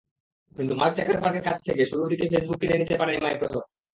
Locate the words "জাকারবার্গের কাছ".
0.97-1.57